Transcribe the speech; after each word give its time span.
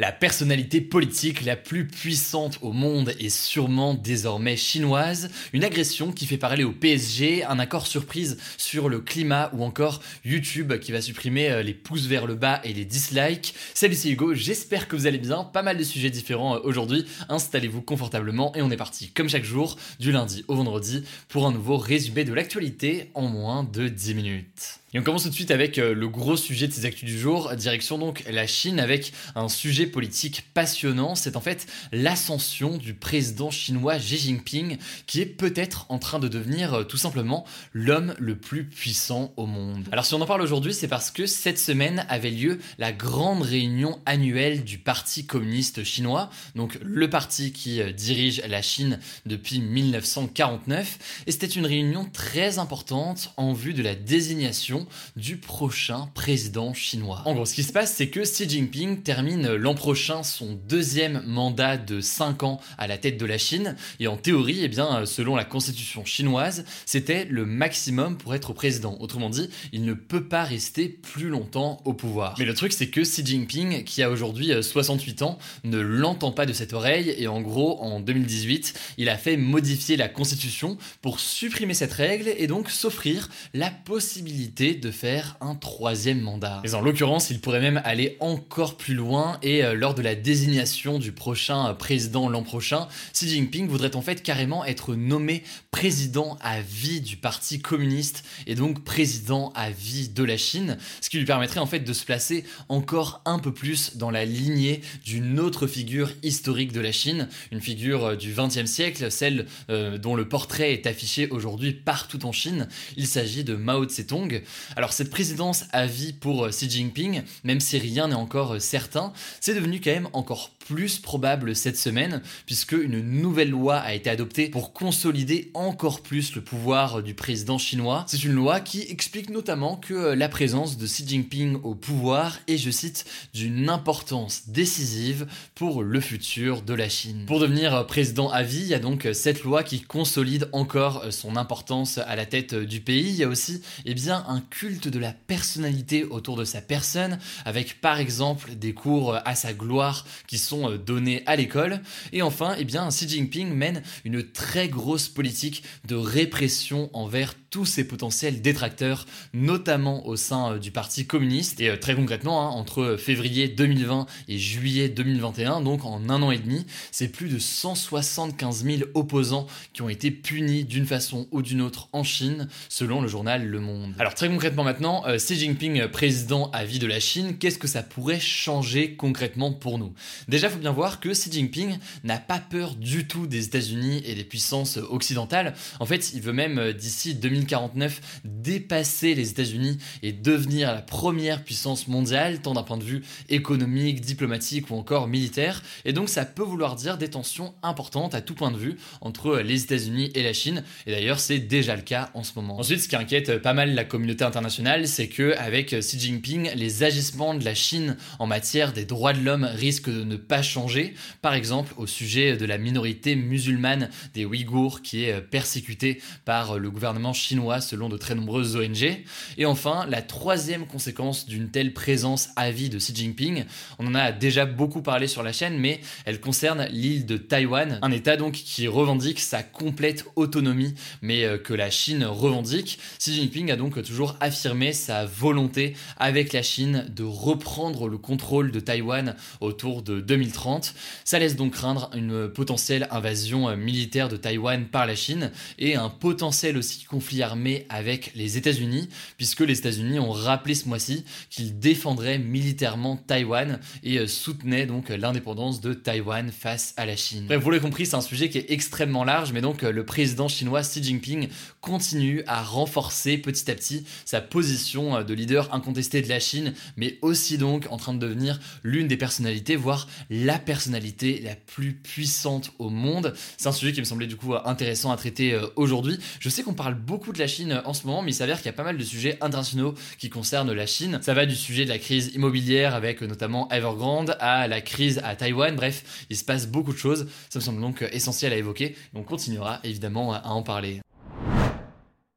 La 0.00 0.12
personnalité 0.12 0.80
politique 0.80 1.44
la 1.44 1.56
plus 1.56 1.86
puissante 1.86 2.58
au 2.62 2.72
monde 2.72 3.12
est 3.20 3.28
sûrement 3.28 3.92
désormais 3.92 4.56
chinoise, 4.56 5.28
une 5.52 5.62
agression 5.62 6.10
qui 6.10 6.24
fait 6.24 6.38
parler 6.38 6.64
au 6.64 6.72
PSG, 6.72 7.44
un 7.44 7.58
accord 7.58 7.86
surprise 7.86 8.38
sur 8.56 8.88
le 8.88 9.00
climat 9.00 9.50
ou 9.52 9.62
encore 9.62 10.00
YouTube 10.24 10.78
qui 10.78 10.90
va 10.90 11.02
supprimer 11.02 11.50
euh, 11.50 11.62
les 11.62 11.74
pouces 11.74 12.06
vers 12.06 12.26
le 12.26 12.34
bas 12.34 12.62
et 12.64 12.72
les 12.72 12.86
dislikes. 12.86 13.54
Salut 13.74 13.94
c'est 13.94 14.08
Hugo, 14.08 14.32
j'espère 14.32 14.88
que 14.88 14.96
vous 14.96 15.06
allez 15.06 15.18
bien, 15.18 15.44
pas 15.44 15.60
mal 15.60 15.76
de 15.76 15.84
sujets 15.84 16.08
différents 16.08 16.56
euh, 16.56 16.60
aujourd'hui, 16.64 17.04
installez-vous 17.28 17.82
confortablement 17.82 18.56
et 18.56 18.62
on 18.62 18.70
est 18.70 18.78
parti 18.78 19.10
comme 19.10 19.28
chaque 19.28 19.44
jour, 19.44 19.76
du 19.98 20.12
lundi 20.12 20.46
au 20.48 20.54
vendredi, 20.54 21.04
pour 21.28 21.46
un 21.46 21.52
nouveau 21.52 21.76
résumé 21.76 22.24
de 22.24 22.32
l'actualité 22.32 23.10
en 23.12 23.28
moins 23.28 23.64
de 23.64 23.88
10 23.88 24.14
minutes. 24.14 24.80
Et 24.92 24.98
on 24.98 25.04
commence 25.04 25.22
tout 25.22 25.28
de 25.28 25.34
suite 25.34 25.52
avec 25.52 25.78
euh, 25.78 25.94
le 25.94 26.08
gros 26.08 26.36
sujet 26.36 26.66
de 26.66 26.72
ces 26.72 26.84
actus 26.84 27.08
du 27.08 27.16
jour, 27.16 27.54
direction 27.54 27.96
donc 27.96 28.24
la 28.28 28.48
Chine 28.48 28.80
avec 28.80 29.12
un 29.36 29.48
sujet 29.48 29.86
politique 29.86 30.46
passionnant, 30.52 31.14
c'est 31.14 31.36
en 31.36 31.40
fait 31.40 31.68
l'ascension 31.92 32.76
du 32.76 32.94
président 32.94 33.52
chinois 33.52 33.98
Xi 33.98 34.18
Jinping 34.18 34.78
qui 35.06 35.20
est 35.20 35.26
peut-être 35.26 35.86
en 35.90 36.00
train 36.00 36.18
de 36.18 36.26
devenir 36.26 36.74
euh, 36.74 36.82
tout 36.82 36.96
simplement 36.96 37.46
l'homme 37.72 38.16
le 38.18 38.36
plus 38.36 38.64
puissant 38.64 39.32
au 39.36 39.46
monde. 39.46 39.86
Alors 39.92 40.04
si 40.04 40.14
on 40.14 40.20
en 40.20 40.26
parle 40.26 40.42
aujourd'hui, 40.42 40.74
c'est 40.74 40.88
parce 40.88 41.12
que 41.12 41.24
cette 41.26 41.60
semaine 41.60 42.04
avait 42.08 42.30
lieu 42.30 42.58
la 42.78 42.90
grande 42.90 43.42
réunion 43.42 44.00
annuelle 44.06 44.64
du 44.64 44.78
Parti 44.78 45.24
communiste 45.24 45.84
chinois, 45.84 46.30
donc 46.56 46.76
le 46.82 47.08
parti 47.08 47.52
qui 47.52 47.80
euh, 47.80 47.92
dirige 47.92 48.42
la 48.48 48.60
Chine 48.60 48.98
depuis 49.24 49.60
1949, 49.60 51.22
et 51.28 51.30
c'était 51.30 51.46
une 51.46 51.66
réunion 51.66 52.08
très 52.12 52.58
importante 52.58 53.32
en 53.36 53.52
vue 53.52 53.72
de 53.72 53.84
la 53.84 53.94
désignation 53.94 54.79
du 55.16 55.36
prochain 55.36 56.08
président 56.14 56.74
chinois. 56.74 57.22
En 57.24 57.34
gros, 57.34 57.46
ce 57.46 57.54
qui 57.54 57.62
se 57.62 57.72
passe, 57.72 57.94
c'est 57.94 58.08
que 58.08 58.20
Xi 58.20 58.48
Jinping 58.48 59.02
termine 59.02 59.54
l'an 59.54 59.74
prochain 59.74 60.22
son 60.22 60.58
deuxième 60.68 61.22
mandat 61.26 61.76
de 61.76 62.00
5 62.00 62.42
ans 62.42 62.60
à 62.78 62.86
la 62.86 62.98
tête 62.98 63.18
de 63.18 63.26
la 63.26 63.38
Chine, 63.38 63.76
et 63.98 64.08
en 64.08 64.16
théorie, 64.16 64.60
eh 64.62 64.68
bien, 64.68 65.04
selon 65.06 65.36
la 65.36 65.44
constitution 65.44 66.04
chinoise, 66.04 66.64
c'était 66.86 67.24
le 67.24 67.44
maximum 67.44 68.16
pour 68.16 68.34
être 68.34 68.52
président. 68.52 68.96
Autrement 69.00 69.30
dit, 69.30 69.48
il 69.72 69.84
ne 69.84 69.94
peut 69.94 70.24
pas 70.24 70.44
rester 70.44 70.88
plus 70.88 71.28
longtemps 71.28 71.80
au 71.84 71.94
pouvoir. 71.94 72.34
Mais 72.38 72.44
le 72.44 72.54
truc, 72.54 72.72
c'est 72.72 72.88
que 72.88 73.00
Xi 73.00 73.24
Jinping, 73.24 73.84
qui 73.84 74.02
a 74.02 74.10
aujourd'hui 74.10 74.50
68 74.62 75.22
ans, 75.22 75.38
ne 75.64 75.78
l'entend 75.78 76.32
pas 76.32 76.46
de 76.46 76.52
cette 76.52 76.72
oreille, 76.72 77.14
et 77.16 77.28
en 77.28 77.40
gros, 77.40 77.80
en 77.82 78.00
2018, 78.00 78.74
il 78.98 79.08
a 79.08 79.16
fait 79.16 79.36
modifier 79.36 79.96
la 79.96 80.08
constitution 80.08 80.78
pour 81.02 81.20
supprimer 81.20 81.74
cette 81.74 81.92
règle 81.92 82.32
et 82.36 82.46
donc 82.46 82.70
s'offrir 82.70 83.28
la 83.54 83.70
possibilité 83.70 84.69
de 84.74 84.90
faire 84.90 85.36
un 85.40 85.54
troisième 85.54 86.20
mandat. 86.20 86.60
Mais 86.64 86.74
en 86.74 86.80
l'occurrence, 86.80 87.30
il 87.30 87.40
pourrait 87.40 87.60
même 87.60 87.80
aller 87.84 88.16
encore 88.20 88.76
plus 88.76 88.94
loin 88.94 89.38
et 89.42 89.64
euh, 89.64 89.74
lors 89.74 89.94
de 89.94 90.02
la 90.02 90.14
désignation 90.14 90.98
du 90.98 91.12
prochain 91.12 91.68
euh, 91.68 91.74
président 91.74 92.28
l'an 92.28 92.42
prochain, 92.42 92.88
Xi 93.12 93.28
Jinping 93.28 93.68
voudrait 93.68 93.96
en 93.96 94.02
fait 94.02 94.22
carrément 94.22 94.64
être 94.64 94.94
nommé 94.94 95.42
président 95.70 96.38
à 96.40 96.60
vie 96.60 97.00
du 97.00 97.16
Parti 97.16 97.60
communiste 97.60 98.24
et 98.46 98.54
donc 98.54 98.84
président 98.84 99.52
à 99.54 99.70
vie 99.70 100.08
de 100.08 100.24
la 100.24 100.36
Chine, 100.36 100.76
ce 101.00 101.10
qui 101.10 101.18
lui 101.18 101.24
permettrait 101.24 101.60
en 101.60 101.66
fait 101.66 101.80
de 101.80 101.92
se 101.92 102.04
placer 102.04 102.44
encore 102.68 103.22
un 103.24 103.38
peu 103.38 103.52
plus 103.52 103.96
dans 103.96 104.10
la 104.10 104.24
lignée 104.24 104.80
d'une 105.04 105.40
autre 105.40 105.66
figure 105.66 106.10
historique 106.22 106.72
de 106.72 106.80
la 106.80 106.92
Chine, 106.92 107.28
une 107.52 107.60
figure 107.60 108.04
euh, 108.04 108.16
du 108.16 108.32
XXe 108.32 108.66
siècle, 108.66 109.10
celle 109.10 109.46
dont 109.68 110.14
le 110.14 110.28
portrait 110.28 110.72
est 110.72 110.86
affiché 110.86 111.28
aujourd'hui 111.28 111.72
partout 111.72 112.26
en 112.26 112.32
Chine. 112.32 112.68
Il 112.96 113.06
s'agit 113.06 113.44
de 113.44 113.54
Mao 113.54 113.84
Tse-tung. 113.84 114.42
Alors 114.76 114.92
cette 114.92 115.10
présidence 115.10 115.64
à 115.72 115.86
vie 115.86 116.12
pour 116.12 116.44
euh, 116.44 116.50
Xi 116.50 116.70
Jinping, 116.70 117.22
même 117.44 117.60
si 117.60 117.78
rien 117.78 118.08
n'est 118.08 118.14
encore 118.14 118.54
euh, 118.54 118.58
certain, 118.58 119.12
c'est 119.40 119.54
devenu 119.54 119.80
quand 119.80 119.90
même 119.90 120.08
encore 120.12 120.50
plus 120.66 120.98
probable 121.00 121.56
cette 121.56 121.76
semaine, 121.76 122.22
puisque 122.46 122.72
une 122.72 123.00
nouvelle 123.00 123.50
loi 123.50 123.78
a 123.78 123.92
été 123.92 124.08
adoptée 124.08 124.48
pour 124.48 124.72
consolider 124.72 125.50
encore 125.54 126.00
plus 126.00 126.36
le 126.36 126.42
pouvoir 126.42 127.02
du 127.02 127.14
président 127.14 127.58
chinois. 127.58 128.04
C'est 128.06 128.22
une 128.22 128.32
loi 128.32 128.60
qui 128.60 128.82
explique 128.82 129.30
notamment 129.30 129.76
que 129.76 129.94
euh, 129.94 130.14
la 130.14 130.28
présence 130.28 130.76
de 130.78 130.86
Xi 130.86 131.06
Jinping 131.06 131.58
au 131.64 131.74
pouvoir 131.74 132.38
est, 132.46 132.56
je 132.56 132.70
cite, 132.70 133.04
d'une 133.34 133.68
importance 133.68 134.48
décisive 134.48 135.26
pour 135.54 135.82
le 135.82 136.00
futur 136.00 136.62
de 136.62 136.74
la 136.74 136.88
Chine. 136.88 137.24
Pour 137.26 137.40
devenir 137.40 137.86
président 137.86 138.30
à 138.30 138.42
vie, 138.42 138.60
il 138.60 138.68
y 138.68 138.74
a 138.74 138.78
donc 138.78 139.08
cette 139.12 139.42
loi 139.42 139.64
qui 139.64 139.80
consolide 139.80 140.48
encore 140.52 141.06
son 141.10 141.36
importance 141.36 141.98
à 141.98 142.14
la 142.16 142.26
tête 142.26 142.54
du 142.54 142.80
pays. 142.80 143.08
Il 143.08 143.16
y 143.16 143.24
a 143.24 143.28
aussi, 143.28 143.62
eh 143.84 143.94
bien, 143.94 144.24
un 144.28 144.40
culte 144.50 144.88
de 144.88 144.98
la 144.98 145.12
personnalité 145.12 146.04
autour 146.04 146.36
de 146.36 146.44
sa 146.44 146.60
personne, 146.60 147.18
avec 147.44 147.80
par 147.80 147.98
exemple 147.98 148.54
des 148.54 148.74
cours 148.74 149.16
à 149.24 149.34
sa 149.34 149.52
gloire 149.52 150.04
qui 150.26 150.38
sont 150.38 150.76
donnés 150.76 151.22
à 151.26 151.36
l'école. 151.36 151.80
Et 152.12 152.22
enfin, 152.22 152.54
eh 152.58 152.64
bien, 152.64 152.88
Xi 152.88 153.08
Jinping 153.08 153.52
mène 153.54 153.82
une 154.04 154.22
très 154.22 154.68
grosse 154.68 155.08
politique 155.08 155.62
de 155.86 155.94
répression 155.94 156.90
envers 156.92 157.34
tous 157.50 157.66
ses 157.66 157.84
potentiels 157.84 158.42
détracteurs, 158.42 159.06
notamment 159.34 160.06
au 160.06 160.16
sein 160.16 160.56
du 160.56 160.70
Parti 160.70 161.06
communiste. 161.06 161.60
Et 161.60 161.78
très 161.80 161.94
concrètement, 161.94 162.42
hein, 162.42 162.50
entre 162.50 162.96
février 162.96 163.48
2020 163.48 164.06
et 164.28 164.38
juillet 164.38 164.88
2021, 164.88 165.60
donc 165.60 165.84
en 165.84 166.08
un 166.08 166.22
an 166.22 166.30
et 166.30 166.38
demi, 166.38 166.64
c'est 166.92 167.08
plus 167.08 167.28
de 167.28 167.38
175 167.38 168.64
000 168.64 168.78
opposants 168.94 169.46
qui 169.72 169.82
ont 169.82 169.88
été 169.88 170.10
punis 170.10 170.64
d'une 170.64 170.86
façon 170.86 171.26
ou 171.32 171.42
d'une 171.42 171.60
autre 171.60 171.88
en 171.92 172.04
Chine, 172.04 172.48
selon 172.68 173.02
le 173.02 173.08
journal 173.08 173.44
Le 173.44 173.60
Monde. 173.60 173.94
Alors 173.98 174.14
très 174.14 174.28
maintenant, 174.48 175.06
euh, 175.06 175.16
Xi 175.16 175.36
Jinping 175.36 175.88
président 175.88 176.50
à 176.52 176.64
vie 176.64 176.78
de 176.78 176.86
la 176.86 177.00
Chine, 177.00 177.36
qu'est-ce 177.38 177.58
que 177.58 177.68
ça 177.68 177.82
pourrait 177.82 178.20
changer 178.20 178.94
concrètement 178.94 179.52
pour 179.52 179.78
nous? 179.78 179.92
Déjà, 180.28 180.48
il 180.48 180.52
faut 180.52 180.58
bien 180.58 180.72
voir 180.72 181.00
que 181.00 181.10
Xi 181.10 181.30
Jinping 181.30 181.78
n'a 182.04 182.18
pas 182.18 182.38
peur 182.38 182.74
du 182.74 183.06
tout 183.06 183.26
des 183.26 183.44
États-Unis 183.46 184.02
et 184.06 184.14
des 184.14 184.24
puissances 184.24 184.78
occidentales. 184.78 185.54
En 185.78 185.86
fait, 185.86 186.12
il 186.14 186.22
veut 186.22 186.32
même 186.32 186.58
euh, 186.58 186.72
d'ici 186.72 187.14
2049 187.14 188.00
dépasser 188.24 189.14
les 189.14 189.30
États-Unis 189.30 189.78
et 190.02 190.12
devenir 190.12 190.72
la 190.72 190.82
première 190.82 191.44
puissance 191.44 191.86
mondiale, 191.88 192.40
tant 192.40 192.54
d'un 192.54 192.62
point 192.62 192.78
de 192.78 192.84
vue 192.84 193.02
économique, 193.28 194.00
diplomatique 194.00 194.70
ou 194.70 194.74
encore 194.74 195.06
militaire. 195.06 195.62
Et 195.84 195.92
donc, 195.92 196.08
ça 196.08 196.24
peut 196.24 196.42
vouloir 196.42 196.76
dire 196.76 196.98
des 196.98 197.10
tensions 197.10 197.54
importantes 197.62 198.14
à 198.14 198.20
tout 198.20 198.34
point 198.34 198.50
de 198.50 198.58
vue 198.58 198.76
entre 199.00 199.38
les 199.38 199.62
États-Unis 199.64 200.10
et 200.14 200.22
la 200.22 200.32
Chine. 200.32 200.64
Et 200.86 200.92
d'ailleurs, 200.92 201.20
c'est 201.20 201.38
déjà 201.38 201.76
le 201.76 201.82
cas 201.82 202.10
en 202.14 202.22
ce 202.22 202.32
moment. 202.36 202.58
Ensuite, 202.58 202.80
ce 202.80 202.88
qui 202.88 202.96
inquiète 202.96 203.38
pas 203.42 203.52
mal 203.52 203.74
la 203.74 203.84
communauté 203.84 204.24
internationale, 204.30 204.86
c'est 204.86 205.08
que 205.08 205.34
avec 205.38 205.74
Xi 205.76 205.98
Jinping, 205.98 206.52
les 206.54 206.84
agissements 206.84 207.34
de 207.34 207.44
la 207.44 207.54
Chine 207.54 207.96
en 208.20 208.28
matière 208.28 208.72
des 208.72 208.84
droits 208.84 209.12
de 209.12 209.20
l'homme 209.20 209.42
risquent 209.44 209.90
de 209.90 210.04
ne 210.04 210.14
pas 210.14 210.40
changer. 210.40 210.94
Par 211.20 211.34
exemple, 211.34 211.74
au 211.76 211.88
sujet 211.88 212.36
de 212.36 212.46
la 212.46 212.56
minorité 212.56 213.16
musulmane 213.16 213.90
des 214.14 214.24
Ouïghours 214.24 214.82
qui 214.82 215.02
est 215.02 215.20
persécutée 215.20 216.00
par 216.24 216.60
le 216.60 216.70
gouvernement 216.70 217.12
chinois 217.12 217.60
selon 217.60 217.88
de 217.88 217.96
très 217.96 218.14
nombreuses 218.14 218.54
ONG. 218.54 219.02
Et 219.36 219.46
enfin, 219.46 219.84
la 219.90 220.00
troisième 220.00 220.66
conséquence 220.66 221.26
d'une 221.26 221.50
telle 221.50 221.72
présence 221.72 222.28
à 222.36 222.52
vie 222.52 222.68
de 222.68 222.78
Xi 222.78 222.94
Jinping, 222.94 223.46
on 223.80 223.88
en 223.88 223.96
a 223.96 224.12
déjà 224.12 224.46
beaucoup 224.46 224.82
parlé 224.82 225.08
sur 225.08 225.24
la 225.24 225.32
chaîne, 225.32 225.58
mais 225.58 225.80
elle 226.04 226.20
concerne 226.20 226.68
l'île 226.70 227.04
de 227.04 227.16
Taïwan, 227.16 227.80
un 227.82 227.90
État 227.90 228.16
donc 228.16 228.34
qui 228.34 228.68
revendique 228.68 229.18
sa 229.18 229.42
complète 229.42 230.04
autonomie, 230.14 230.76
mais 231.02 231.26
que 231.42 231.52
la 231.52 231.70
Chine 231.70 232.04
revendique. 232.04 232.78
Xi 233.00 233.14
Jinping 233.14 233.50
a 233.50 233.56
donc 233.56 233.82
toujours 233.82 234.16
affirmé 234.20 234.72
sa 234.72 235.04
volonté 235.04 235.74
avec 235.96 236.32
la 236.32 236.42
Chine 236.42 236.86
de 236.94 237.04
reprendre 237.04 237.88
le 237.88 237.98
contrôle 237.98 238.52
de 238.52 238.60
Taïwan 238.60 239.16
autour 239.40 239.82
de 239.82 240.00
2030. 240.00 240.74
Ça 241.04 241.18
laisse 241.18 241.36
donc 241.36 241.52
craindre 241.52 241.90
une 241.94 242.28
potentielle 242.28 242.88
invasion 242.90 243.56
militaire 243.56 244.08
de 244.08 244.16
Taïwan 244.16 244.66
par 244.66 244.86
la 244.86 244.94
Chine 244.94 245.30
et 245.58 245.76
un 245.76 245.88
potentiel 245.88 246.56
aussi 246.56 246.84
conflit 246.84 247.22
armé 247.22 247.66
avec 247.68 248.12
les 248.14 248.36
États-Unis, 248.36 248.88
puisque 249.16 249.40
les 249.40 249.58
États-Unis 249.58 249.98
ont 249.98 250.12
rappelé 250.12 250.54
ce 250.54 250.68
mois-ci 250.68 251.04
qu'ils 251.30 251.58
défendraient 251.58 252.18
militairement 252.18 252.96
Taïwan 252.96 253.60
et 253.82 254.06
soutenaient 254.06 254.66
donc 254.66 254.88
l'indépendance 254.88 255.60
de 255.60 255.74
Taïwan 255.74 256.30
face 256.30 256.74
à 256.76 256.86
la 256.86 256.96
Chine. 256.96 257.26
Vous 257.34 257.50
l'avez 257.50 257.62
compris, 257.62 257.86
c'est 257.86 257.96
un 257.96 258.00
sujet 258.00 258.28
qui 258.28 258.38
est 258.38 258.50
extrêmement 258.50 259.04
large, 259.04 259.32
mais 259.32 259.40
donc 259.40 259.62
le 259.62 259.84
président 259.84 260.28
chinois 260.28 260.62
Xi 260.62 260.82
Jinping 260.82 261.28
continue 261.60 262.22
à 262.26 262.42
renforcer 262.42 263.18
petit 263.18 263.50
à 263.50 263.54
petit 263.54 263.84
sa 264.04 264.20
position 264.20 265.02
de 265.02 265.14
leader 265.14 265.52
incontesté 265.54 266.02
de 266.02 266.08
la 266.08 266.20
Chine, 266.20 266.54
mais 266.76 266.98
aussi 267.02 267.38
donc 267.38 267.66
en 267.70 267.76
train 267.76 267.94
de 267.94 267.98
devenir 267.98 268.38
l'une 268.62 268.88
des 268.88 268.96
personnalités, 268.96 269.56
voire 269.56 269.88
la 270.10 270.38
personnalité 270.38 271.20
la 271.22 271.34
plus 271.34 271.74
puissante 271.74 272.52
au 272.58 272.70
monde. 272.70 273.14
C'est 273.36 273.48
un 273.48 273.52
sujet 273.52 273.72
qui 273.72 273.80
me 273.80 273.84
semblait 273.84 274.06
du 274.06 274.16
coup 274.16 274.34
intéressant 274.44 274.90
à 274.90 274.96
traiter 274.96 275.34
euh, 275.34 275.46
aujourd'hui. 275.56 275.98
Je 276.18 276.28
sais 276.28 276.42
qu'on 276.42 276.54
parle 276.54 276.74
beaucoup 276.74 277.12
de 277.12 277.18
la 277.18 277.26
Chine 277.26 277.62
en 277.64 277.74
ce 277.74 277.86
moment, 277.86 278.02
mais 278.02 278.10
il 278.10 278.14
s'avère 278.14 278.38
qu'il 278.38 278.46
y 278.46 278.50
a 278.50 278.54
pas 278.54 278.64
mal 278.64 278.76
de 278.76 278.84
sujets 278.84 279.18
internationaux 279.20 279.74
qui 279.98 280.10
concernent 280.10 280.52
la 280.52 280.66
Chine. 280.66 280.98
Ça 281.02 281.14
va 281.14 281.26
du 281.26 281.36
sujet 281.36 281.64
de 281.64 281.70
la 281.70 281.78
crise 281.78 282.12
immobilière 282.14 282.74
avec 282.74 283.02
notamment 283.02 283.48
Evergrande 283.50 284.16
à 284.20 284.48
la 284.48 284.60
crise 284.60 285.00
à 285.04 285.16
Taïwan. 285.16 285.54
Bref, 285.56 286.06
il 286.10 286.16
se 286.16 286.24
passe 286.24 286.46
beaucoup 286.46 286.72
de 286.72 286.78
choses. 286.78 287.06
Ça 287.28 287.38
me 287.38 287.44
semble 287.44 287.60
donc 287.60 287.84
essentiel 287.92 288.32
à 288.32 288.36
évoquer. 288.36 288.76
on 288.94 289.02
continuera 289.02 289.60
évidemment 289.64 290.12
à 290.14 290.28
en 290.28 290.42
parler. 290.42 290.80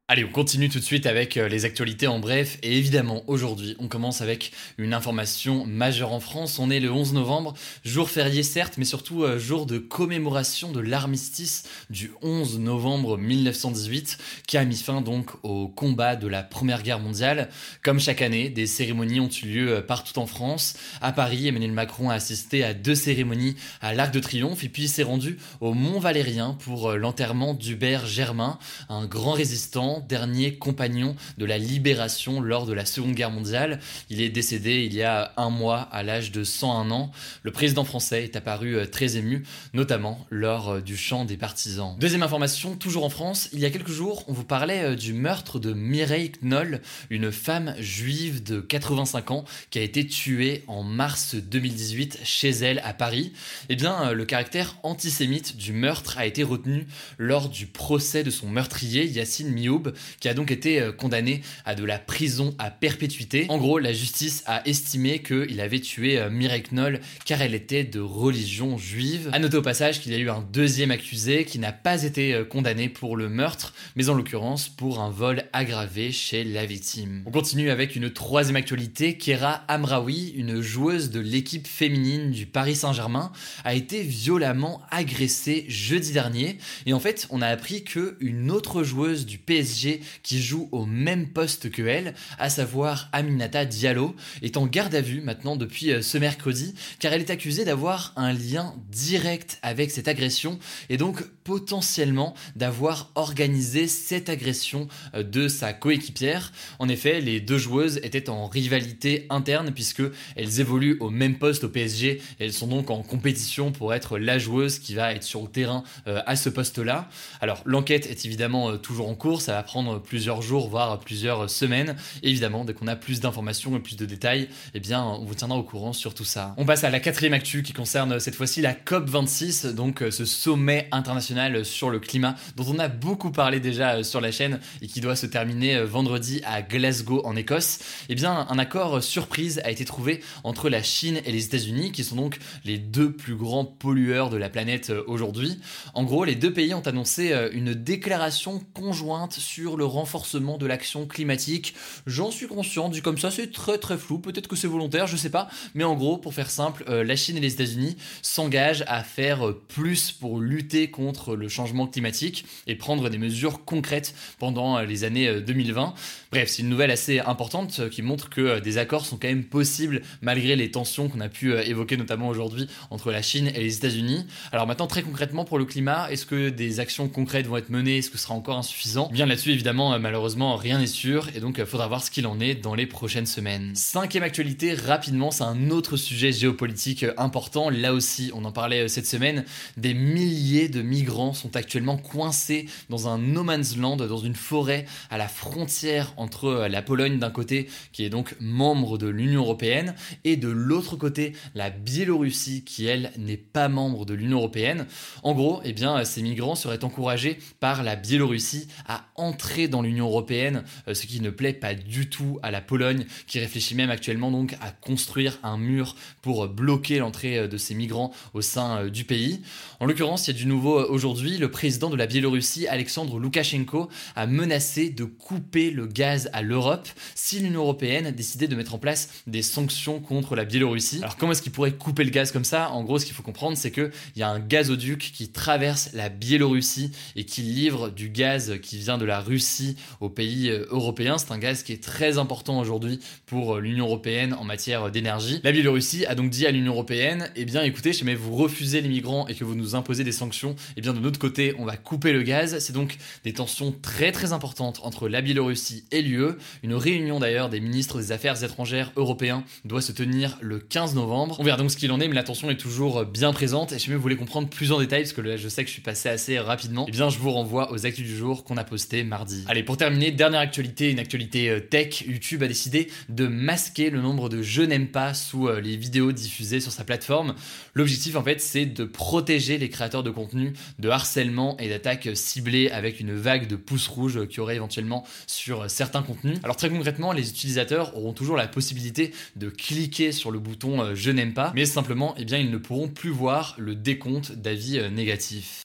Allez, 0.06 0.22
on 0.22 0.30
continue 0.30 0.68
tout 0.68 0.78
de 0.78 0.84
suite 0.84 1.06
avec 1.06 1.38
euh, 1.38 1.48
les 1.48 1.64
actualités 1.64 2.06
en 2.06 2.18
bref. 2.18 2.58
Et 2.62 2.76
évidemment, 2.76 3.24
aujourd'hui, 3.26 3.74
on 3.78 3.88
commence 3.88 4.20
avec 4.20 4.52
une 4.76 4.92
information 4.92 5.64
majeure 5.64 6.12
en 6.12 6.20
France. 6.20 6.58
On 6.58 6.68
est 6.68 6.78
le 6.78 6.92
11 6.92 7.14
novembre, 7.14 7.54
jour 7.86 8.10
férié 8.10 8.42
certes, 8.42 8.74
mais 8.76 8.84
surtout 8.84 9.22
euh, 9.22 9.38
jour 9.38 9.64
de 9.64 9.78
commémoration 9.78 10.72
de 10.72 10.80
l'armistice 10.80 11.62
du 11.88 12.12
11 12.20 12.58
novembre 12.58 13.16
1918, 13.16 14.18
qui 14.46 14.58
a 14.58 14.66
mis 14.66 14.76
fin 14.76 15.00
donc 15.00 15.30
au 15.42 15.68
combat 15.68 16.16
de 16.16 16.28
la 16.28 16.42
Première 16.42 16.82
Guerre 16.82 17.00
mondiale. 17.00 17.48
Comme 17.82 17.98
chaque 17.98 18.20
année, 18.20 18.50
des 18.50 18.66
cérémonies 18.66 19.20
ont 19.20 19.30
eu 19.30 19.46
lieu 19.46 19.76
euh, 19.76 19.80
partout 19.80 20.18
en 20.18 20.26
France. 20.26 20.76
À 21.00 21.12
Paris, 21.12 21.48
Emmanuel 21.48 21.72
Macron 21.72 22.10
a 22.10 22.14
assisté 22.14 22.62
à 22.62 22.74
deux 22.74 22.94
cérémonies 22.94 23.56
à 23.80 23.94
l'Arc 23.94 24.12
de 24.12 24.20
Triomphe, 24.20 24.64
et 24.64 24.68
puis 24.68 24.82
il 24.82 24.88
s'est 24.90 25.02
rendu 25.02 25.38
au 25.62 25.72
Mont 25.72 25.98
Valérien 25.98 26.58
pour 26.60 26.92
l'enterrement 26.92 27.54
d'Hubert 27.54 28.04
Germain, 28.04 28.58
un 28.90 29.06
grand 29.06 29.32
résistant 29.32 29.94
dernier 30.08 30.56
compagnon 30.56 31.16
de 31.38 31.44
la 31.44 31.58
libération 31.58 32.40
lors 32.40 32.66
de 32.66 32.72
la 32.72 32.84
Seconde 32.84 33.14
Guerre 33.14 33.30
mondiale. 33.30 33.80
Il 34.10 34.20
est 34.20 34.28
décédé 34.28 34.84
il 34.84 34.94
y 34.94 35.02
a 35.02 35.32
un 35.36 35.50
mois 35.50 35.80
à 35.80 36.02
l'âge 36.02 36.32
de 36.32 36.44
101 36.44 36.90
ans. 36.90 37.10
Le 37.42 37.50
président 37.50 37.84
français 37.84 38.24
est 38.24 38.36
apparu 38.36 38.76
euh, 38.76 38.86
très 38.86 39.16
ému, 39.16 39.44
notamment 39.72 40.24
lors 40.30 40.70
euh, 40.70 40.80
du 40.80 40.96
chant 40.96 41.24
des 41.24 41.36
partisans. 41.36 41.96
Deuxième 41.98 42.22
information, 42.22 42.76
toujours 42.76 43.04
en 43.04 43.10
France, 43.10 43.48
il 43.52 43.60
y 43.60 43.64
a 43.64 43.70
quelques 43.70 43.90
jours, 43.90 44.24
on 44.28 44.32
vous 44.32 44.44
parlait 44.44 44.82
euh, 44.82 44.96
du 44.96 45.12
meurtre 45.12 45.58
de 45.58 45.72
Mireille 45.72 46.32
Knoll, 46.42 46.80
une 47.10 47.32
femme 47.32 47.74
juive 47.78 48.42
de 48.42 48.60
85 48.60 49.30
ans 49.30 49.44
qui 49.70 49.78
a 49.78 49.82
été 49.82 50.06
tuée 50.06 50.64
en 50.66 50.82
mars 50.82 51.34
2018 51.34 52.20
chez 52.24 52.50
elle 52.50 52.80
à 52.84 52.92
Paris. 52.92 53.32
Eh 53.68 53.76
bien, 53.76 54.12
le 54.12 54.24
caractère 54.24 54.76
antisémite 54.82 55.56
du 55.56 55.72
meurtre 55.72 56.18
a 56.18 56.26
été 56.26 56.42
retenu 56.42 56.86
lors 57.18 57.48
du 57.48 57.66
procès 57.66 58.22
de 58.22 58.30
son 58.30 58.48
meurtrier, 58.48 59.06
Yacine 59.06 59.50
Mioub, 59.50 59.83
qui 60.20 60.28
a 60.28 60.34
donc 60.34 60.50
été 60.50 60.80
euh, 60.80 60.92
condamné 60.92 61.42
à 61.64 61.74
de 61.74 61.84
la 61.84 61.98
prison 61.98 62.54
à 62.58 62.70
perpétuité. 62.70 63.46
En 63.48 63.58
gros, 63.58 63.78
la 63.78 63.92
justice 63.92 64.42
a 64.46 64.66
estimé 64.66 65.20
qu'il 65.20 65.60
avait 65.60 65.80
tué 65.80 66.18
euh, 66.18 66.30
Mireille 66.30 66.64
Knoll 66.70 67.00
car 67.24 67.42
elle 67.42 67.54
était 67.54 67.84
de 67.84 68.00
religion 68.00 68.78
juive. 68.78 69.30
A 69.32 69.38
noter 69.38 69.56
au 69.56 69.62
passage 69.62 70.00
qu'il 70.00 70.12
y 70.12 70.14
a 70.14 70.18
eu 70.18 70.30
un 70.30 70.44
deuxième 70.52 70.90
accusé 70.90 71.44
qui 71.44 71.58
n'a 71.58 71.72
pas 71.72 72.02
été 72.02 72.34
euh, 72.34 72.44
condamné 72.44 72.88
pour 72.88 73.16
le 73.16 73.28
meurtre, 73.28 73.74
mais 73.96 74.08
en 74.08 74.14
l'occurrence 74.14 74.68
pour 74.68 75.00
un 75.00 75.10
vol 75.10 75.44
aggravé 75.52 76.12
chez 76.12 76.44
la 76.44 76.66
victime. 76.66 77.22
On 77.26 77.30
continue 77.30 77.70
avec 77.70 77.96
une 77.96 78.10
troisième 78.10 78.56
actualité. 78.56 79.16
Kera 79.16 79.64
Amraoui, 79.68 80.32
une 80.36 80.60
joueuse 80.60 81.10
de 81.10 81.20
l'équipe 81.20 81.66
féminine 81.66 82.30
du 82.30 82.46
Paris 82.46 82.76
Saint-Germain, 82.76 83.32
a 83.64 83.74
été 83.74 84.02
violemment 84.02 84.82
agressée 84.90 85.64
jeudi 85.68 86.12
dernier. 86.12 86.58
Et 86.86 86.92
en 86.92 87.00
fait, 87.00 87.26
on 87.30 87.42
a 87.42 87.48
appris 87.48 87.84
que 87.84 88.16
une 88.20 88.50
autre 88.50 88.82
joueuse 88.82 89.26
du 89.26 89.38
PSG 89.38 89.73
qui 90.22 90.42
joue 90.42 90.68
au 90.72 90.86
même 90.86 91.28
poste 91.28 91.70
que 91.70 91.82
elle, 91.82 92.14
à 92.38 92.50
savoir 92.50 93.08
Aminata 93.12 93.64
Diallo, 93.64 94.14
est 94.42 94.56
en 94.56 94.66
garde 94.66 94.94
à 94.94 95.00
vue 95.00 95.20
maintenant 95.20 95.56
depuis 95.56 95.92
euh, 95.92 96.02
ce 96.02 96.18
mercredi, 96.18 96.74
car 96.98 97.12
elle 97.12 97.20
est 97.20 97.30
accusée 97.30 97.64
d'avoir 97.64 98.12
un 98.16 98.32
lien 98.32 98.74
direct 98.90 99.58
avec 99.62 99.90
cette 99.90 100.08
agression 100.08 100.58
et 100.88 100.96
donc 100.96 101.24
potentiellement 101.44 102.34
d'avoir 102.56 103.10
organisé 103.14 103.86
cette 103.86 104.28
agression 104.28 104.88
euh, 105.14 105.22
de 105.22 105.48
sa 105.48 105.72
coéquipière. 105.72 106.52
En 106.78 106.88
effet, 106.88 107.20
les 107.20 107.40
deux 107.40 107.58
joueuses 107.58 107.98
étaient 108.02 108.30
en 108.30 108.46
rivalité 108.46 109.26
interne 109.30 109.72
puisque 109.72 110.02
elles 110.36 110.60
évoluent 110.60 110.96
au 111.00 111.10
même 111.10 111.38
poste 111.38 111.64
au 111.64 111.68
PSG 111.68 112.20
et 112.40 112.44
elles 112.44 112.52
sont 112.52 112.66
donc 112.66 112.90
en 112.90 113.02
compétition 113.02 113.72
pour 113.72 113.94
être 113.94 114.18
la 114.18 114.38
joueuse 114.38 114.78
qui 114.78 114.94
va 114.94 115.12
être 115.12 115.22
sur 115.22 115.42
le 115.42 115.48
terrain 115.48 115.84
euh, 116.06 116.22
à 116.26 116.36
ce 116.36 116.48
poste-là. 116.48 117.08
Alors 117.40 117.62
l'enquête 117.64 118.06
est 118.06 118.24
évidemment 118.24 118.76
toujours 118.78 119.08
en 119.08 119.14
cours, 119.14 119.42
prendre 119.64 120.00
plusieurs 120.00 120.42
jours, 120.42 120.68
voire 120.68 120.98
plusieurs 121.00 121.50
semaines. 121.50 121.96
évidemment, 122.22 122.64
dès 122.64 122.74
qu'on 122.74 122.86
a 122.86 122.96
plus 122.96 123.20
d'informations 123.20 123.76
et 123.76 123.80
plus 123.80 123.96
de 123.96 124.06
détails, 124.06 124.48
eh 124.74 124.80
bien, 124.80 125.02
on 125.02 125.24
vous 125.24 125.34
tiendra 125.34 125.58
au 125.58 125.62
courant 125.62 125.92
sur 125.92 126.14
tout 126.14 126.24
ça. 126.24 126.54
On 126.56 126.64
passe 126.64 126.84
à 126.84 126.90
la 126.90 127.00
quatrième 127.00 127.32
actu 127.32 127.62
qui 127.62 127.72
concerne 127.72 128.20
cette 128.20 128.34
fois-ci 128.34 128.60
la 128.60 128.74
COP26, 128.74 129.74
donc 129.74 130.02
euh, 130.02 130.10
ce 130.10 130.24
sommet 130.24 130.88
international 130.92 131.64
sur 131.64 131.90
le 131.90 131.98
climat 132.00 132.34
dont 132.56 132.64
on 132.68 132.78
a 132.78 132.88
beaucoup 132.88 133.30
parlé 133.30 133.60
déjà 133.60 133.96
euh, 133.96 134.02
sur 134.02 134.20
la 134.20 134.30
chaîne 134.30 134.60
et 134.82 134.86
qui 134.86 135.00
doit 135.00 135.16
se 135.16 135.26
terminer 135.26 135.76
euh, 135.76 135.84
vendredi 135.84 136.40
à 136.44 136.62
Glasgow 136.62 137.22
en 137.24 137.36
Écosse. 137.36 137.78
Eh 138.08 138.14
bien, 138.14 138.46
un 138.48 138.58
accord 138.58 139.02
surprise 139.02 139.60
a 139.64 139.70
été 139.70 139.84
trouvé 139.84 140.22
entre 140.44 140.68
la 140.68 140.82
Chine 140.82 141.20
et 141.24 141.32
les 141.32 141.44
États-Unis, 141.44 141.92
qui 141.92 142.04
sont 142.04 142.16
donc 142.16 142.38
les 142.64 142.78
deux 142.78 143.12
plus 143.12 143.34
grands 143.34 143.64
pollueurs 143.64 144.30
de 144.30 144.36
la 144.36 144.48
planète 144.48 144.92
aujourd'hui. 145.06 145.58
En 145.94 146.04
gros, 146.04 146.24
les 146.24 146.34
deux 146.34 146.52
pays 146.52 146.74
ont 146.74 146.86
annoncé 146.86 147.34
une 147.52 147.74
déclaration 147.74 148.62
conjointe 148.74 149.32
sur 149.32 149.53
le 149.62 149.84
renforcement 149.84 150.58
de 150.58 150.66
l'action 150.66 151.06
climatique. 151.06 151.74
J'en 152.06 152.30
suis 152.30 152.46
conscient, 152.46 152.88
dit 152.88 153.02
comme 153.02 153.18
ça, 153.18 153.30
c'est 153.30 153.52
très 153.52 153.78
très 153.78 153.96
flou, 153.96 154.18
peut-être 154.18 154.48
que 154.48 154.56
c'est 154.56 154.66
volontaire, 154.66 155.06
je 155.06 155.16
sais 155.16 155.30
pas, 155.30 155.48
mais 155.74 155.84
en 155.84 155.94
gros, 155.94 156.18
pour 156.18 156.34
faire 156.34 156.50
simple, 156.50 156.84
euh, 156.88 157.04
la 157.04 157.16
Chine 157.16 157.36
et 157.36 157.40
les 157.40 157.54
États-Unis 157.54 157.96
s'engagent 158.22 158.84
à 158.86 159.02
faire 159.02 159.46
euh, 159.46 159.64
plus 159.68 160.12
pour 160.12 160.40
lutter 160.40 160.90
contre 160.90 161.36
le 161.36 161.48
changement 161.48 161.86
climatique 161.86 162.44
et 162.66 162.74
prendre 162.74 163.08
des 163.08 163.18
mesures 163.18 163.64
concrètes 163.64 164.14
pendant 164.38 164.78
euh, 164.78 164.84
les 164.84 165.04
années 165.04 165.40
2020. 165.40 165.94
Bref, 166.32 166.48
c'est 166.48 166.62
une 166.62 166.68
nouvelle 166.68 166.90
assez 166.90 167.20
importante 167.20 167.88
qui 167.90 168.02
montre 168.02 168.28
que 168.28 168.58
des 168.60 168.78
accords 168.78 169.06
sont 169.06 169.16
quand 169.16 169.28
même 169.28 169.44
possibles 169.44 170.02
malgré 170.20 170.56
les 170.56 170.70
tensions 170.70 171.08
qu'on 171.08 171.20
a 171.20 171.28
pu 171.28 171.54
évoquer 171.54 171.96
notamment 171.96 172.28
aujourd'hui 172.28 172.68
entre 172.90 173.12
la 173.12 173.22
Chine 173.22 173.48
et 173.48 173.60
les 173.60 173.76
États-Unis. 173.76 174.26
Alors 174.52 174.66
maintenant, 174.66 174.86
très 174.86 175.02
concrètement 175.02 175.44
pour 175.44 175.58
le 175.58 175.64
climat, 175.64 176.10
est-ce 176.10 176.26
que 176.26 176.48
des 176.48 176.80
actions 176.80 177.08
concrètes 177.08 177.46
vont 177.46 177.56
être 177.56 177.70
menées? 177.70 177.98
Est-ce 177.98 178.10
que 178.10 178.18
ce 178.18 178.24
sera 178.24 178.34
encore 178.34 178.58
insuffisant? 178.58 179.08
Bien 179.12 179.26
là-dessus, 179.26 179.43
évidemment, 179.52 179.92
euh, 179.92 179.98
malheureusement, 179.98 180.56
rien 180.56 180.78
n'est 180.78 180.86
sûr 180.86 181.28
et 181.34 181.40
donc 181.40 181.58
euh, 181.58 181.66
faudra 181.66 181.88
voir 181.88 182.02
ce 182.02 182.10
qu'il 182.10 182.26
en 182.26 182.40
est 182.40 182.54
dans 182.54 182.74
les 182.74 182.86
prochaines 182.86 183.26
semaines. 183.26 183.72
Cinquième 183.74 184.22
actualité, 184.22 184.74
rapidement, 184.74 185.30
c'est 185.30 185.44
un 185.44 185.70
autre 185.70 185.96
sujet 185.96 186.32
géopolitique 186.32 187.02
euh, 187.02 187.14
important. 187.16 187.70
Là 187.70 187.92
aussi, 187.92 188.30
on 188.34 188.44
en 188.44 188.52
parlait 188.52 188.88
cette 188.88 189.06
semaine. 189.06 189.44
Des 189.76 189.94
milliers 189.94 190.68
de 190.68 190.82
migrants 190.82 191.32
sont 191.32 191.56
actuellement 191.56 191.96
coincés 191.96 192.66
dans 192.88 193.08
un 193.08 193.18
no 193.18 193.42
man's 193.42 193.76
land, 193.76 193.96
dans 193.96 194.18
une 194.18 194.34
forêt 194.34 194.86
à 195.10 195.18
la 195.18 195.28
frontière 195.28 196.12
entre 196.16 196.66
la 196.68 196.82
Pologne 196.82 197.18
d'un 197.18 197.30
côté, 197.30 197.68
qui 197.92 198.04
est 198.04 198.10
donc 198.10 198.34
membre 198.40 198.98
de 198.98 199.08
l'Union 199.08 199.42
européenne, 199.42 199.94
et 200.24 200.36
de 200.36 200.48
l'autre 200.48 200.96
côté, 200.96 201.34
la 201.54 201.70
Biélorussie, 201.70 202.64
qui 202.64 202.86
elle 202.86 203.12
n'est 203.18 203.36
pas 203.36 203.68
membre 203.68 204.06
de 204.06 204.14
l'Union 204.14 204.38
européenne. 204.38 204.86
En 205.22 205.34
gros, 205.34 205.60
eh 205.64 205.72
bien, 205.72 206.04
ces 206.04 206.22
migrants 206.22 206.54
seraient 206.54 206.84
encouragés 206.84 207.38
par 207.60 207.82
la 207.82 207.96
Biélorussie 207.96 208.68
à 208.86 209.06
entrer 209.16 209.33
dans 209.68 209.82
l'Union 209.82 210.06
européenne, 210.06 210.64
euh, 210.88 210.94
ce 210.94 211.06
qui 211.06 211.20
ne 211.20 211.30
plaît 211.30 211.52
pas 211.52 211.74
du 211.74 212.08
tout 212.08 212.38
à 212.42 212.50
la 212.50 212.60
Pologne, 212.60 213.04
qui 213.26 213.38
réfléchit 213.38 213.74
même 213.74 213.90
actuellement 213.90 214.30
donc 214.30 214.54
à 214.60 214.70
construire 214.70 215.38
un 215.42 215.58
mur 215.58 215.96
pour 216.22 216.48
bloquer 216.48 216.98
l'entrée 216.98 217.38
euh, 217.38 217.48
de 217.48 217.56
ces 217.56 217.74
migrants 217.74 218.12
au 218.32 218.40
sein 218.40 218.78
euh, 218.78 218.90
du 218.90 219.04
pays. 219.04 219.40
En 219.80 219.86
l'occurrence, 219.86 220.26
il 220.26 220.32
y 220.32 220.34
a 220.34 220.38
du 220.38 220.46
nouveau 220.46 220.80
aujourd'hui. 220.88 221.38
Le 221.38 221.50
président 221.50 221.90
de 221.90 221.96
la 221.96 222.06
Biélorussie, 222.06 222.66
Alexandre 222.68 223.18
Loukachenko, 223.18 223.88
a 224.16 224.26
menacé 224.26 224.90
de 224.90 225.04
couper 225.04 225.70
le 225.70 225.86
gaz 225.86 226.30
à 226.32 226.42
l'Europe 226.42 226.88
si 227.14 227.40
l'Union 227.40 227.60
européenne 227.60 228.10
décidait 228.12 228.48
de 228.48 228.56
mettre 228.56 228.74
en 228.74 228.78
place 228.78 229.10
des 229.26 229.42
sanctions 229.42 230.00
contre 230.00 230.36
la 230.36 230.44
Biélorussie. 230.44 230.98
Alors 231.02 231.16
comment 231.16 231.32
est-ce 231.32 231.42
qu'il 231.42 231.52
pourrait 231.52 231.72
couper 231.72 232.04
le 232.04 232.10
gaz 232.10 232.32
comme 232.32 232.44
ça? 232.44 232.70
En 232.70 232.82
gros, 232.82 232.98
ce 232.98 233.04
qu'il 233.04 233.14
faut 233.14 233.22
comprendre, 233.22 233.56
c'est 233.56 233.70
qu'il 233.70 233.90
y 234.16 234.22
a 234.22 234.28
un 234.28 234.40
gazoduc 234.40 235.12
qui 235.14 235.28
traverse 235.28 235.90
la 235.92 236.08
Biélorussie 236.08 236.90
et 237.16 237.24
qui 237.24 237.42
livre 237.42 237.90
du 237.90 238.08
gaz 238.08 238.58
qui 238.62 238.78
vient 238.78 238.98
de 238.98 239.04
la 239.04 239.20
Russie 239.24 239.76
aux 240.00 240.08
pays 240.08 240.50
euh, 240.50 240.66
européens. 240.70 241.18
C'est 241.18 241.32
un 241.32 241.38
gaz 241.38 241.62
qui 241.62 241.72
est 241.72 241.82
très 241.82 242.18
important 242.18 242.60
aujourd'hui 242.60 243.00
pour 243.26 243.56
euh, 243.56 243.60
l'Union 243.60 243.86
européenne 243.86 244.34
en 244.34 244.44
matière 244.44 244.90
d'énergie. 244.90 245.40
La 245.42 245.52
Biélorussie 245.52 246.06
a 246.06 246.14
donc 246.14 246.30
dit 246.30 246.46
à 246.46 246.50
l'Union 246.50 246.72
européenne, 246.72 247.30
eh 247.36 247.44
bien 247.44 247.62
écoutez, 247.62 247.92
si 247.92 248.00
jamais 248.00 248.14
vous 248.14 248.34
refusez 248.34 248.80
les 248.80 248.88
migrants 248.88 249.26
et 249.26 249.34
que 249.34 249.44
vous 249.44 249.54
nous 249.54 249.74
imposez 249.74 250.04
des 250.04 250.12
sanctions, 250.12 250.54
eh 250.76 250.80
bien 250.80 250.92
de 250.92 251.00
notre 251.00 251.18
côté, 251.18 251.54
on 251.58 251.64
va 251.64 251.76
couper 251.76 252.12
le 252.12 252.22
gaz. 252.22 252.58
C'est 252.58 252.72
donc 252.72 252.96
des 253.24 253.32
tensions 253.32 253.74
très 253.82 254.12
très 254.12 254.32
importantes 254.32 254.80
entre 254.82 255.08
la 255.08 255.20
Biélorussie 255.20 255.84
et 255.90 256.02
l'UE. 256.02 256.32
Une 256.62 256.74
réunion 256.74 257.18
d'ailleurs 257.18 257.48
des 257.48 257.60
ministres 257.60 257.98
des 257.98 258.12
Affaires 258.12 258.42
étrangères 258.44 258.92
européens 258.96 259.44
doit 259.64 259.82
se 259.82 259.92
tenir 259.92 260.38
le 260.40 260.58
15 260.58 260.94
novembre. 260.94 261.36
On 261.40 261.44
verra 261.44 261.56
donc 261.56 261.70
ce 261.70 261.76
qu'il 261.76 261.90
en 261.92 262.00
est, 262.00 262.08
mais 262.08 262.14
la 262.14 262.22
tension 262.22 262.50
est 262.50 262.56
toujours 262.56 263.04
bien 263.04 263.32
présente. 263.32 263.72
Et 263.72 263.78
si 263.78 263.90
vous 263.90 264.00
voulez 264.00 264.16
comprendre 264.16 264.48
plus 264.48 264.72
en 264.72 264.78
détail, 264.78 265.02
parce 265.02 265.12
que 265.12 265.36
je 265.36 265.48
sais 265.48 265.62
que 265.62 265.68
je 265.68 265.74
suis 265.74 265.82
passé 265.82 266.08
assez 266.08 266.38
rapidement, 266.38 266.84
eh 266.88 266.90
bien 266.90 267.08
je 267.08 267.18
vous 267.18 267.30
renvoie 267.30 267.72
aux 267.72 267.86
actus 267.86 268.04
du 268.04 268.16
jour 268.16 268.44
qu'on 268.44 268.56
a 268.56 268.64
posté 268.64 269.04
Allez, 269.46 269.62
pour 269.62 269.76
terminer, 269.76 270.10
dernière 270.10 270.40
actualité, 270.40 270.90
une 270.90 270.98
actualité 270.98 271.48
euh, 271.48 271.60
tech. 271.60 272.02
YouTube 272.06 272.42
a 272.42 272.48
décidé 272.48 272.90
de 273.08 273.26
masquer 273.26 273.90
le 273.90 274.00
nombre 274.00 274.28
de 274.28 274.42
je 274.42 274.62
n'aime 274.62 274.88
pas 274.88 275.14
sous 275.14 275.48
euh, 275.48 275.60
les 275.60 275.76
vidéos 275.76 276.12
diffusées 276.12 276.60
sur 276.60 276.72
sa 276.72 276.84
plateforme. 276.84 277.34
L'objectif 277.74 278.16
en 278.16 278.22
fait, 278.22 278.40
c'est 278.40 278.66
de 278.66 278.84
protéger 278.84 279.58
les 279.58 279.68
créateurs 279.68 280.02
de 280.02 280.10
contenu 280.10 280.52
de 280.78 280.88
harcèlement 280.88 281.56
et 281.58 281.68
d'attaques 281.68 282.08
ciblées 282.14 282.70
avec 282.70 283.00
une 283.00 283.14
vague 283.14 283.46
de 283.46 283.56
pouces 283.56 283.88
rouges 283.88 284.26
qui 284.26 284.40
aurait 284.40 284.56
éventuellement 284.56 285.04
sur 285.26 285.70
certains 285.70 286.02
contenus. 286.02 286.38
Alors 286.42 286.56
très 286.56 286.70
concrètement, 286.70 287.12
les 287.12 287.30
utilisateurs 287.30 287.96
auront 287.96 288.12
toujours 288.12 288.36
la 288.36 288.48
possibilité 288.48 289.12
de 289.36 289.48
cliquer 289.48 290.12
sur 290.12 290.30
le 290.30 290.38
bouton 290.38 290.82
euh, 290.82 290.94
je 290.94 291.10
n'aime 291.10 291.34
pas, 291.34 291.52
mais 291.54 291.64
simplement, 291.64 292.14
eh 292.18 292.24
bien, 292.24 292.38
ils 292.38 292.50
ne 292.50 292.58
pourront 292.58 292.88
plus 292.88 293.10
voir 293.10 293.54
le 293.58 293.74
décompte 293.74 294.32
d'avis 294.32 294.80
négatifs. 294.90 295.64